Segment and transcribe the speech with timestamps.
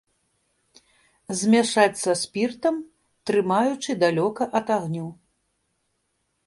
[1.41, 2.75] Змяшаць са спіртам,
[3.31, 5.05] трымаючы далёка ад агню.